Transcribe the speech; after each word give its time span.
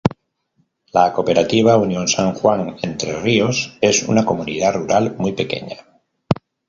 La 0.93 1.13
Cooperativa 1.13 1.77
Unión 1.77 2.07
San 2.07 2.33
Juan, 2.33 2.75
Entre 2.81 3.21
Ríos, 3.21 3.77
es 3.81 4.01
una 4.07 4.25
comunidad 4.25 4.73
rural 4.73 5.15
muy 5.19 5.33
pequeña. 5.33 5.77